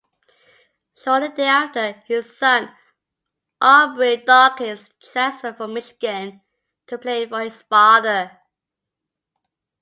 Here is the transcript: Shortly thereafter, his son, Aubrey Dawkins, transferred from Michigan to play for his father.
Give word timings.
Shortly 0.95 1.27
thereafter, 1.35 1.91
his 2.07 2.35
son, 2.35 2.75
Aubrey 3.61 4.17
Dawkins, 4.17 4.89
transferred 4.99 5.57
from 5.57 5.75
Michigan 5.75 6.41
to 6.87 6.97
play 6.97 7.27
for 7.27 7.41
his 7.41 7.61
father. 7.61 8.39